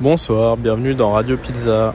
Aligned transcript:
Bonsoir, 0.00 0.56
bienvenue 0.56 0.94
dans 0.94 1.12
Radio 1.12 1.36
Pizza. 1.36 1.94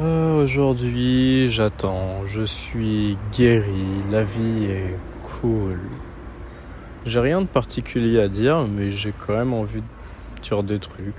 Euh, 0.00 0.42
Aujourd'hui, 0.42 1.48
j'attends, 1.50 2.26
je 2.26 2.42
suis 2.42 3.16
guéri, 3.32 4.02
la 4.10 4.22
vie 4.22 4.64
est 4.66 4.94
cool. 5.40 5.78
J'ai 7.06 7.20
rien 7.20 7.40
de 7.40 7.46
particulier 7.46 8.20
à 8.20 8.28
dire, 8.28 8.66
mais 8.66 8.90
j'ai 8.90 9.12
quand 9.12 9.34
même 9.36 9.54
envie 9.54 9.80
de 9.80 10.40
dire 10.42 10.62
des 10.62 10.78
trucs. 10.78 11.14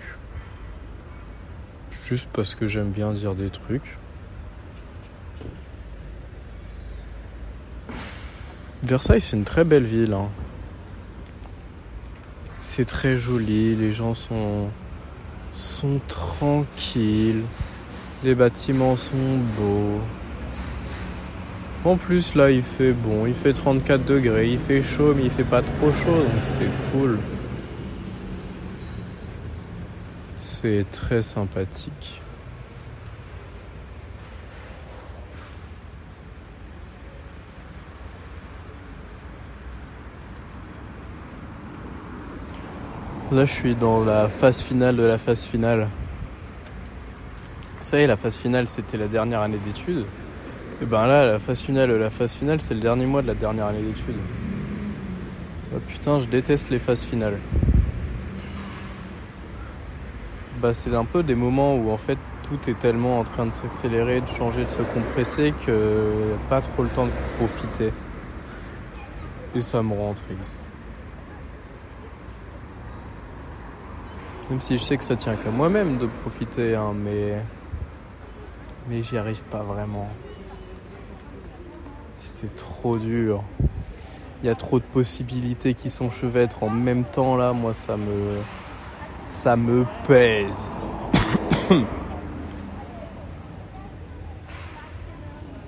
Juste 1.89 2.29
parce 2.31 2.55
que 2.55 2.67
j'aime 2.67 2.91
bien 2.91 3.13
dire 3.13 3.33
des 3.35 3.49
trucs. 3.49 3.97
Versailles, 8.83 9.21
c'est 9.21 9.35
une 9.35 9.43
très 9.43 9.63
belle 9.63 9.83
ville. 9.83 10.13
hein. 10.13 10.29
C'est 12.69 12.83
très 12.83 13.17
joli, 13.17 13.77
les 13.77 13.93
gens 13.93 14.13
sont, 14.13 14.69
tranquilles, 16.09 17.45
les 18.25 18.35
bâtiments 18.35 18.97
sont 18.97 19.37
beaux. 19.57 20.01
En 21.85 21.95
plus, 21.95 22.35
là, 22.35 22.51
il 22.51 22.61
fait 22.61 22.91
bon, 22.91 23.25
il 23.25 23.33
fait 23.33 23.53
34 23.53 24.03
degrés, 24.05 24.49
il 24.49 24.59
fait 24.59 24.83
chaud, 24.83 25.13
mais 25.15 25.23
il 25.23 25.31
fait 25.31 25.45
pas 25.45 25.61
trop 25.61 25.93
chaud, 25.93 26.23
donc 26.23 26.43
c'est 26.43 26.91
cool. 26.91 27.17
C'est 30.37 30.85
très 30.91 31.21
sympathique. 31.21 32.26
Là, 43.37 43.45
je 43.45 43.53
suis 43.53 43.75
dans 43.75 44.03
la 44.03 44.29
phase 44.29 44.63
finale 44.63 44.95
de 44.95 45.03
la 45.03 45.19
phase 45.19 45.45
finale. 45.45 45.89
Ça 47.81 47.99
y 47.99 48.01
est, 48.01 48.07
la 48.07 48.17
phase 48.17 48.35
finale, 48.35 48.67
c'était 48.67 48.97
la 48.97 49.07
dernière 49.07 49.41
année 49.41 49.59
d'études. 49.63 50.07
Et 50.81 50.85
ben 50.85 51.05
là, 51.05 51.27
la 51.27 51.37
phase 51.37 51.61
finale 51.61 51.89
de 51.89 51.93
la 51.93 52.09
phase 52.09 52.33
finale, 52.33 52.61
c'est 52.61 52.73
le 52.73 52.79
dernier 52.79 53.05
mois 53.05 53.21
de 53.21 53.27
la 53.27 53.35
dernière 53.35 53.67
année 53.67 53.83
d'études. 53.83 54.17
Oh, 55.71 55.77
putain, 55.87 56.19
je 56.19 56.25
déteste 56.25 56.71
les 56.71 56.79
phases 56.79 57.03
finales. 57.03 57.37
Bah, 60.59 60.73
c'est 60.73 60.95
un 60.95 61.05
peu 61.05 61.21
des 61.21 61.35
moments 61.35 61.75
où 61.75 61.91
en 61.91 61.99
fait 61.99 62.17
tout 62.41 62.67
est 62.67 62.79
tellement 62.79 63.19
en 63.19 63.23
train 63.23 63.45
de 63.45 63.53
s'accélérer, 63.53 64.21
de 64.21 64.29
changer, 64.29 64.65
de 64.65 64.71
se 64.71 64.81
compresser 64.81 65.53
que 65.63 66.33
pas 66.49 66.61
trop 66.61 66.81
le 66.81 66.89
temps 66.89 67.05
de 67.05 67.11
profiter. 67.37 67.93
Et 69.53 69.61
ça 69.61 69.83
me 69.83 69.93
rend 69.93 70.15
triste. 70.15 70.57
Même 74.49 74.61
si 74.61 74.77
je 74.77 74.83
sais 74.83 74.97
que 74.97 75.03
ça 75.03 75.15
tient 75.17 75.35
qu'à 75.35 75.51
moi-même 75.51 75.97
de 75.97 76.07
profiter, 76.21 76.75
hein, 76.75 76.93
mais. 76.95 77.41
Mais 78.89 79.03
j'y 79.03 79.17
arrive 79.17 79.41
pas 79.51 79.61
vraiment. 79.63 80.07
C'est 82.21 82.55
trop 82.55 82.95
dur. 82.97 83.43
Il 84.41 84.47
y 84.47 84.49
a 84.49 84.55
trop 84.55 84.79
de 84.79 84.85
possibilités 84.85 85.73
qui 85.73 85.89
s'enchevêtrent 85.89 86.63
en 86.63 86.69
même 86.69 87.03
temps 87.03 87.35
là, 87.35 87.51
moi 87.53 87.73
ça 87.73 87.97
me. 87.97 88.37
Ça 89.41 89.55
me 89.57 89.85
pèse. 90.07 90.69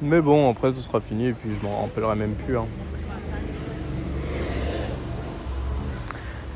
Mais 0.02 0.22
bon, 0.22 0.50
après 0.50 0.74
ce 0.74 0.82
sera 0.82 1.02
fini 1.02 1.28
et 1.28 1.34
puis 1.34 1.54
je 1.54 1.62
m'en 1.62 1.82
rappellerai 1.82 2.16
même 2.16 2.36
plus. 2.36 2.58
hein. 2.58 2.66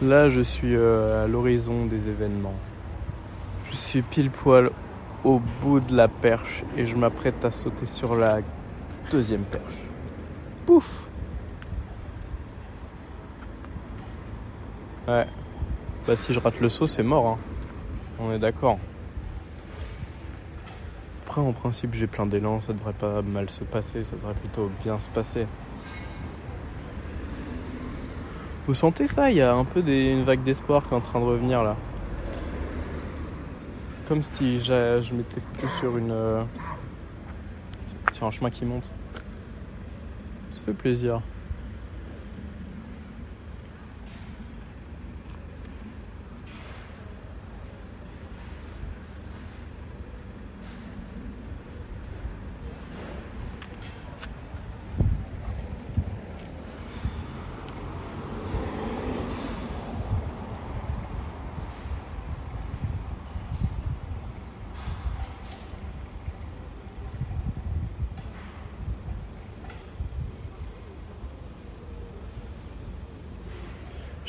Là, 0.04 0.28
je 0.28 0.42
suis 0.42 0.76
euh, 0.76 1.24
à 1.24 1.28
l'horizon 1.28 1.86
des 1.86 2.10
événements. 2.10 2.56
Je 3.72 3.78
suis 3.78 4.02
pile 4.02 4.30
poil 4.30 4.70
au 5.24 5.40
bout 5.62 5.80
de 5.80 5.96
la 5.96 6.10
perche 6.10 6.66
et 6.76 6.86
je 6.86 6.98
m'apprête 6.98 7.46
à 7.46 7.52
sauter 7.52 7.86
sur 7.86 8.14
la 8.16 8.40
deuxième 9.14 9.44
perche. 9.44 9.78
Pouf 10.66 11.08
Ouais. 15.08 15.26
Bah 16.06 16.18
si 16.18 16.34
je 16.34 16.40
rate 16.40 16.60
le 16.60 16.68
saut, 16.68 16.86
c'est 16.86 17.04
mort. 17.04 17.26
hein. 17.28 17.38
On 18.20 18.34
est 18.34 18.40
d'accord. 18.40 18.80
Après, 21.26 21.40
en 21.40 21.54
principe, 21.54 21.94
j'ai 21.94 22.08
plein 22.08 22.26
d'élan, 22.26 22.60
ça 22.60 22.74
devrait 22.74 22.92
pas 22.92 23.22
mal 23.22 23.50
se 23.50 23.64
passer, 23.64 24.04
ça 24.04 24.18
devrait 24.18 24.34
plutôt 24.34 24.70
bien 24.84 25.00
se 25.00 25.08
passer. 25.10 25.48
Vous 28.66 28.74
sentez 28.74 29.08
ça? 29.08 29.30
Il 29.30 29.38
y 29.38 29.42
a 29.42 29.54
un 29.54 29.66
peu 29.66 29.82
des, 29.82 30.12
une 30.14 30.24
vague 30.24 30.42
d'espoir 30.44 30.84
qui 30.88 30.94
est 30.94 30.98
en 30.98 31.02
train 31.02 31.20
de 31.20 31.26
revenir 31.26 31.64
là. 31.64 31.76
Comme 34.08 34.24
si 34.24 34.60
je 34.62 35.14
m'étais 35.14 35.42
foutu 35.42 35.68
sur 35.80 35.98
une. 35.98 36.12
euh, 36.12 36.44
sur 38.14 38.26
un 38.28 38.32
chemin 38.32 38.50
qui 38.50 38.64
monte. 38.64 38.86
Ça 40.56 40.62
fait 40.66 40.74
plaisir. 40.74 41.22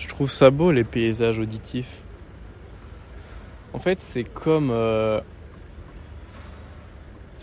Je 0.04 0.08
trouve 0.10 0.30
ça 0.30 0.50
beau 0.50 0.70
les 0.70 0.84
paysages 0.84 1.38
auditifs. 1.38 2.02
En 3.72 3.78
fait, 3.78 4.02
c'est 4.02 4.22
comme 4.22 4.68
euh, 4.70 5.18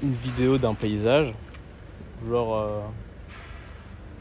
une 0.04 0.14
vidéo 0.14 0.60
d'un 0.60 0.76
paysage. 0.76 1.34
Genre, 2.30 2.56
euh, 2.56 2.82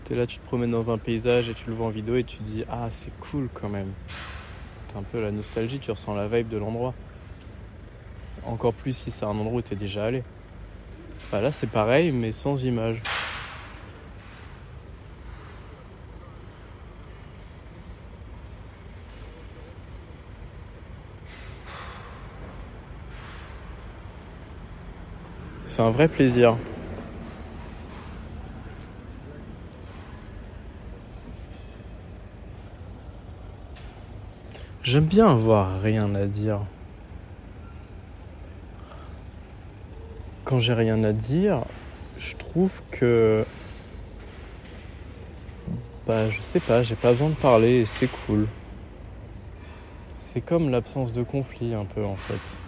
t'es 0.05 0.15
là, 0.15 0.27
tu 0.27 0.39
te 0.39 0.47
promènes 0.47 0.71
dans 0.71 0.91
un 0.91 0.97
paysage 0.97 1.51
et 1.51 1.55
tu 1.55 1.69
le 1.69 1.75
vois 1.75 1.89
en 1.89 1.91
vidéo 1.91 2.17
et 2.17 2.25
tu 2.25 2.39
te 2.39 2.43
dis 2.45 2.65
Ah, 2.71 2.89
c'est 2.91 3.13
cool 3.21 3.51
quand 3.53 3.69
même. 3.69 3.93
T'as 4.91 5.01
un 5.01 5.03
peu 5.03 5.21
la 5.21 5.33
nostalgie, 5.33 5.79
tu 5.79 5.91
ressens 5.91 6.15
la 6.15 6.27
vibe 6.27 6.49
de 6.49 6.57
l'endroit. 6.57 6.95
Encore 8.47 8.73
plus 8.73 8.95
si 8.95 9.11
c'est 9.11 9.27
un 9.27 9.29
endroit 9.29 9.59
où 9.59 9.63
t'es 9.63 9.77
déjà 9.77 10.07
allé. 10.07 10.25
Bah 11.31 11.43
là, 11.43 11.53
c'est 11.53 11.69
pareil, 11.69 12.11
mais 12.11 12.33
sans 12.33 12.65
image. 12.65 13.03
C'est 25.71 25.83
un 25.83 25.91
vrai 25.93 26.09
plaisir. 26.09 26.59
J'aime 34.83 35.07
bien 35.07 35.29
avoir 35.29 35.81
rien 35.81 36.13
à 36.17 36.27
dire. 36.27 36.67
Quand 40.43 40.59
j'ai 40.59 40.73
rien 40.73 41.05
à 41.05 41.13
dire, 41.13 41.65
je 42.17 42.35
trouve 42.35 42.83
que. 42.91 43.47
Bah, 46.05 46.29
je 46.31 46.41
sais 46.41 46.59
pas, 46.59 46.83
j'ai 46.83 46.97
pas 46.97 47.13
besoin 47.13 47.31
de 47.31 47.37
parler 47.37 47.83
et 47.83 47.87
c'est 47.87 48.09
cool. 48.09 48.49
C'est 50.19 50.43
comme 50.43 50.69
l'absence 50.69 51.13
de 51.13 51.23
conflit, 51.23 51.75
un 51.75 51.85
peu 51.87 52.05
en 52.05 52.17
fait. 52.17 52.59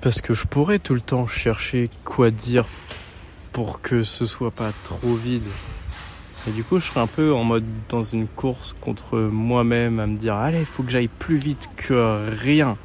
Parce 0.00 0.22
que 0.22 0.32
je 0.32 0.46
pourrais 0.46 0.78
tout 0.78 0.94
le 0.94 1.00
temps 1.00 1.26
chercher 1.26 1.90
quoi 2.04 2.30
dire 2.30 2.64
pour 3.52 3.82
que 3.82 4.02
ce 4.02 4.24
soit 4.24 4.50
pas 4.50 4.72
trop 4.84 5.14
vide. 5.14 5.46
Et 6.48 6.52
du 6.52 6.64
coup, 6.64 6.78
je 6.78 6.86
serais 6.86 7.00
un 7.00 7.06
peu 7.06 7.34
en 7.34 7.44
mode 7.44 7.64
dans 7.90 8.00
une 8.00 8.26
course 8.26 8.74
contre 8.80 9.18
moi-même 9.18 10.00
à 10.00 10.06
me 10.06 10.16
dire 10.16 10.36
allez, 10.36 10.60
il 10.60 10.66
faut 10.66 10.82
que 10.82 10.90
j'aille 10.90 11.08
plus 11.08 11.36
vite 11.36 11.68
que 11.76 12.30
rien. 12.30 12.78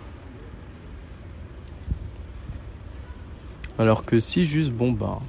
Alors 3.79 4.05
que 4.05 4.19
si 4.19 4.43
juste 4.43 4.71
bon 4.71 4.91
bah 4.91 5.19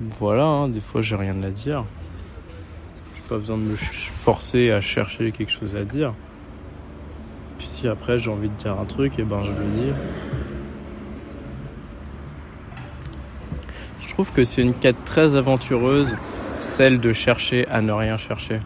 voilà, 0.00 0.44
hein, 0.44 0.68
des 0.68 0.80
fois 0.80 1.02
j'ai 1.02 1.16
rien 1.16 1.42
à 1.42 1.50
dire. 1.50 1.84
J'ai 3.14 3.22
pas 3.28 3.38
besoin 3.38 3.56
de 3.56 3.62
me 3.62 3.76
forcer 3.76 4.70
à 4.70 4.80
chercher 4.80 5.32
quelque 5.32 5.50
chose 5.50 5.74
à 5.74 5.84
dire. 5.84 6.14
Après 7.86 8.18
j'ai 8.18 8.30
envie 8.30 8.48
de 8.48 8.54
dire 8.54 8.78
un 8.78 8.84
truc, 8.84 9.18
et 9.18 9.22
ben 9.22 9.44
je 9.44 9.50
le 9.50 9.66
dis. 9.66 9.92
Je 14.00 14.08
trouve 14.08 14.32
que 14.32 14.42
c'est 14.42 14.62
une 14.62 14.74
quête 14.74 15.04
très 15.04 15.36
aventureuse, 15.36 16.16
celle 16.58 16.98
de 16.98 17.12
chercher 17.12 17.68
à 17.68 17.80
ne 17.80 17.92
rien 17.92 18.16
chercher. 18.16 18.60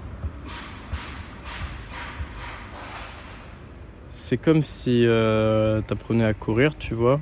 C'est 4.10 4.38
comme 4.38 4.62
si 4.62 5.04
euh, 5.04 5.82
t'apprenais 5.82 6.24
à 6.24 6.32
courir, 6.32 6.78
tu 6.78 6.94
vois. 6.94 7.20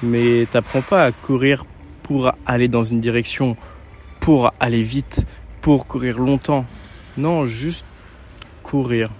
Mais 0.00 0.46
t'apprends 0.48 0.82
pas 0.82 1.04
à 1.04 1.10
courir 1.10 1.64
pour 2.04 2.32
aller 2.46 2.68
dans 2.68 2.84
une 2.84 3.00
direction, 3.00 3.56
pour 4.20 4.52
aller 4.60 4.82
vite, 4.82 5.26
pour 5.60 5.88
courir 5.88 6.20
longtemps. 6.20 6.66
Non, 7.16 7.46
juste 7.46 7.84
courir. 8.62 9.10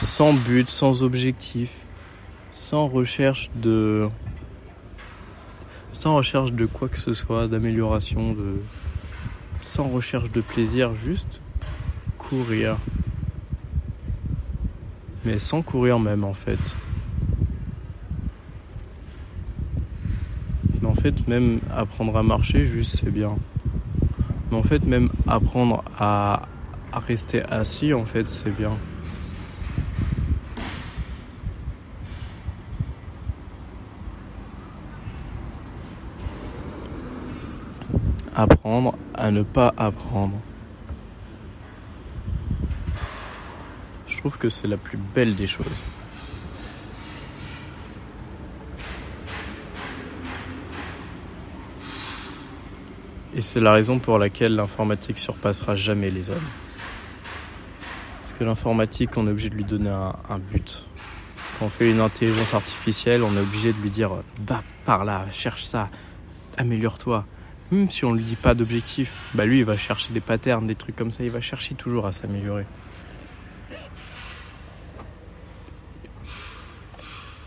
Sans 0.00 0.32
but, 0.32 0.70
sans 0.70 1.02
objectif, 1.02 1.70
sans 2.52 2.86
recherche 2.86 3.50
de 3.56 4.08
sans 5.90 6.14
recherche 6.14 6.52
de 6.52 6.66
quoi 6.66 6.88
que 6.88 6.98
ce 6.98 7.12
soit, 7.12 7.48
d'amélioration, 7.48 8.32
de 8.32 8.62
sans 9.60 9.88
recherche 9.88 10.30
de 10.30 10.40
plaisir, 10.40 10.94
juste 10.94 11.40
courir. 12.16 12.76
Mais 15.24 15.40
sans 15.40 15.62
courir 15.62 15.98
même 15.98 16.22
en 16.22 16.34
fait. 16.34 16.76
Mais 20.80 20.88
en 20.88 20.94
fait 20.94 21.26
même 21.26 21.58
apprendre 21.74 22.16
à 22.16 22.22
marcher 22.22 22.66
juste 22.66 23.00
c'est 23.00 23.10
bien. 23.10 23.36
Mais 24.52 24.58
en 24.58 24.62
fait 24.62 24.84
même 24.84 25.10
apprendre 25.26 25.82
à, 25.98 26.42
rester 26.92 27.42
assis 27.42 27.92
en 27.92 28.04
fait 28.04 28.28
c'est 28.28 28.56
bien. 28.56 28.78
Apprendre 38.38 38.96
à 39.14 39.32
ne 39.32 39.42
pas 39.42 39.74
apprendre. 39.76 40.36
Je 44.06 44.16
trouve 44.18 44.38
que 44.38 44.48
c'est 44.48 44.68
la 44.68 44.76
plus 44.76 44.96
belle 44.96 45.34
des 45.34 45.48
choses. 45.48 45.82
Et 53.34 53.40
c'est 53.40 53.60
la 53.60 53.72
raison 53.72 53.98
pour 53.98 54.18
laquelle 54.18 54.54
l'informatique 54.54 55.18
surpassera 55.18 55.74
jamais 55.74 56.10
les 56.10 56.30
hommes. 56.30 56.38
Parce 58.22 58.34
que 58.34 58.44
l'informatique, 58.44 59.16
on 59.16 59.26
est 59.26 59.30
obligé 59.30 59.50
de 59.50 59.56
lui 59.56 59.64
donner 59.64 59.90
un, 59.90 60.38
but. 60.38 60.86
Quand 61.58 61.66
on 61.66 61.68
fait 61.68 61.90
une 61.90 62.00
intelligence 62.00 62.54
artificielle, 62.54 63.24
on 63.24 63.36
est 63.36 63.40
obligé 63.40 63.72
de 63.72 63.78
lui 63.78 63.90
dire 63.90 64.10
va 64.46 64.62
par 64.84 65.04
là, 65.04 65.26
cherche 65.32 65.64
ça, 65.64 65.90
améliore-toi. 66.56 67.24
Même 67.70 67.90
si 67.90 68.04
on 68.06 68.14
lui 68.14 68.24
dit 68.24 68.36
pas 68.36 68.54
d'objectif, 68.54 69.30
bah 69.34 69.44
lui 69.44 69.58
il 69.58 69.64
va 69.64 69.76
chercher 69.76 70.12
des 70.14 70.20
patterns, 70.20 70.66
des 70.66 70.74
trucs 70.74 70.96
comme 70.96 71.12
ça, 71.12 71.22
il 71.22 71.30
va 71.30 71.42
chercher 71.42 71.74
toujours 71.74 72.06
à 72.06 72.12
s'améliorer. 72.12 72.64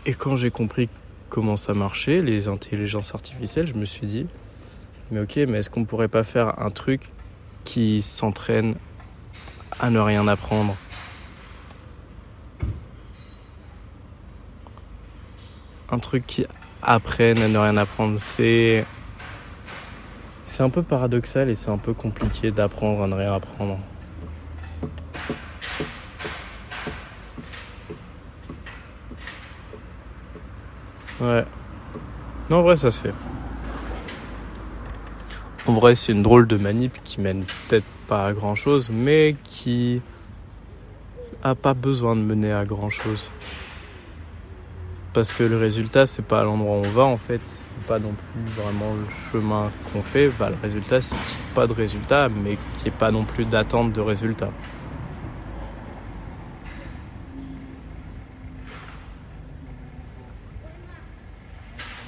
Et 0.06 0.14
quand 0.14 0.36
j'ai 0.36 0.50
compris 0.50 0.88
comment 1.28 1.56
ça 1.56 1.74
marchait, 1.74 2.22
les 2.22 2.46
intelligences 2.46 3.14
artificielles, 3.14 3.66
je 3.66 3.74
me 3.74 3.84
suis 3.84 4.06
dit, 4.06 4.26
mais 5.10 5.20
ok, 5.20 5.36
mais 5.48 5.58
est-ce 5.58 5.70
qu'on 5.70 5.84
pourrait 5.84 6.08
pas 6.08 6.24
faire 6.24 6.60
un 6.60 6.70
truc 6.70 7.10
qui 7.64 8.02
s'entraîne 8.02 8.76
à 9.80 9.90
ne 9.90 9.98
rien 9.98 10.26
apprendre? 10.28 10.76
Un 15.90 15.98
truc 15.98 16.26
qui 16.26 16.46
apprenne 16.80 17.38
à 17.38 17.48
ne 17.48 17.58
rien 17.58 17.76
apprendre, 17.76 18.18
c'est 18.18 18.84
c'est 20.62 20.66
un 20.66 20.70
peu 20.70 20.84
paradoxal 20.84 21.50
et 21.50 21.56
c'est 21.56 21.72
un 21.72 21.76
peu 21.76 21.92
compliqué 21.92 22.52
d'apprendre 22.52 23.02
à 23.02 23.08
ne 23.08 23.16
rien 23.16 23.34
apprendre. 23.34 23.80
Ouais. 31.20 31.44
Non, 32.48 32.58
en 32.58 32.62
vrai, 32.62 32.76
ça 32.76 32.92
se 32.92 33.00
fait. 33.00 33.12
En 35.66 35.72
vrai, 35.72 35.96
c'est 35.96 36.12
une 36.12 36.22
drôle 36.22 36.46
de 36.46 36.56
manip 36.56 36.96
qui 37.02 37.20
mène 37.20 37.42
peut-être 37.66 37.86
pas 38.06 38.28
à 38.28 38.32
grand 38.32 38.54
chose, 38.54 38.88
mais 38.88 39.34
qui 39.42 40.00
a 41.42 41.56
pas 41.56 41.74
besoin 41.74 42.14
de 42.14 42.20
mener 42.20 42.52
à 42.52 42.64
grand 42.64 42.90
chose. 42.90 43.28
Parce 45.12 45.34
que 45.34 45.42
le 45.42 45.58
résultat, 45.58 46.06
c'est 46.06 46.26
pas 46.26 46.42
l'endroit 46.42 46.78
où 46.78 46.80
on 46.80 46.90
va 46.90 47.02
en 47.02 47.18
fait, 47.18 47.40
pas 47.86 47.98
non 47.98 48.14
plus 48.14 48.62
vraiment 48.62 48.94
le 48.94 49.04
chemin 49.30 49.70
qu'on 49.92 50.02
fait, 50.02 50.28
bah, 50.38 50.48
le 50.48 50.56
résultat 50.62 51.02
c'est 51.02 51.14
qu'il 51.14 51.36
n'y 51.38 51.50
ait 51.50 51.54
pas 51.54 51.66
de 51.66 51.72
résultat, 51.74 52.28
mais 52.30 52.56
qu'il 52.78 52.90
n'y 52.90 52.96
ait 52.96 52.98
pas 52.98 53.10
non 53.10 53.24
plus 53.24 53.44
d'attente 53.44 53.92
de 53.92 54.00
résultat. 54.00 54.48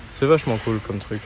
C'est 0.08 0.26
vachement 0.26 0.56
cool 0.64 0.78
comme 0.86 0.98
truc. 0.98 1.20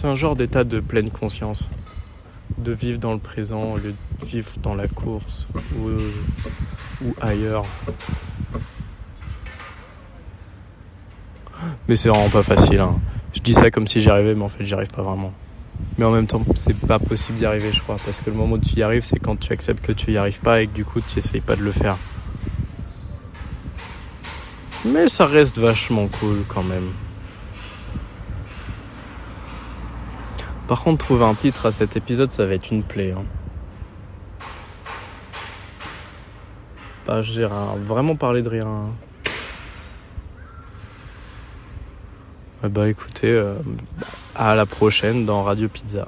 C'est 0.00 0.06
un 0.06 0.14
genre 0.14 0.34
d'état 0.34 0.64
de 0.64 0.80
pleine 0.80 1.10
conscience. 1.10 1.68
De 2.56 2.72
vivre 2.72 2.98
dans 2.98 3.12
le 3.12 3.18
présent 3.18 3.74
au 3.74 3.76
lieu 3.76 3.92
de 4.18 4.24
vivre 4.24 4.48
dans 4.62 4.74
la 4.74 4.88
course 4.88 5.46
ou, 5.76 5.90
ou 7.04 7.14
ailleurs. 7.20 7.66
Mais 11.86 11.96
c'est 11.96 12.08
vraiment 12.08 12.30
pas 12.30 12.42
facile. 12.42 12.80
Hein. 12.80 12.98
Je 13.34 13.40
dis 13.40 13.52
ça 13.52 13.70
comme 13.70 13.86
si 13.86 14.00
j'y 14.00 14.08
arrivais, 14.08 14.34
mais 14.34 14.44
en 14.44 14.48
fait 14.48 14.64
j'y 14.64 14.72
arrive 14.72 14.88
pas 14.88 15.02
vraiment. 15.02 15.34
Mais 15.98 16.06
en 16.06 16.12
même 16.12 16.26
temps, 16.26 16.42
c'est 16.54 16.74
pas 16.78 16.98
possible 16.98 17.36
d'y 17.36 17.44
arriver, 17.44 17.70
je 17.70 17.82
crois. 17.82 17.98
Parce 18.02 18.22
que 18.22 18.30
le 18.30 18.36
moment 18.36 18.54
où 18.54 18.58
tu 18.58 18.78
y 18.78 18.82
arrives, 18.82 19.04
c'est 19.04 19.18
quand 19.18 19.38
tu 19.38 19.52
acceptes 19.52 19.84
que 19.84 19.92
tu 19.92 20.12
y 20.12 20.16
arrives 20.16 20.40
pas 20.40 20.62
et 20.62 20.66
que 20.66 20.72
du 20.72 20.86
coup 20.86 21.02
tu 21.02 21.18
essayes 21.18 21.42
pas 21.42 21.56
de 21.56 21.62
le 21.62 21.72
faire. 21.72 21.98
Mais 24.86 25.08
ça 25.08 25.26
reste 25.26 25.58
vachement 25.58 26.08
cool 26.08 26.38
quand 26.48 26.62
même. 26.62 26.88
Par 30.70 30.82
contre, 30.82 31.04
trouver 31.04 31.24
un 31.24 31.34
titre 31.34 31.66
à 31.66 31.72
cet 31.72 31.96
épisode, 31.96 32.30
ça 32.30 32.46
va 32.46 32.54
être 32.54 32.70
une 32.70 32.84
plaie. 32.84 33.10
Hein. 33.10 33.24
Bah, 37.04 37.22
j'ai 37.22 37.44
vraiment 37.78 38.14
parlé 38.14 38.40
de 38.40 38.48
rien. 38.48 38.68
Hein. 42.62 42.68
bah 42.68 42.88
écoutez, 42.88 43.32
euh, 43.32 43.54
à 44.36 44.54
la 44.54 44.64
prochaine 44.64 45.26
dans 45.26 45.42
Radio 45.42 45.68
Pizza. 45.68 46.06